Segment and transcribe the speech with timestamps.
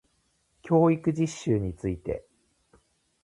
[0.63, 2.25] 教育実習について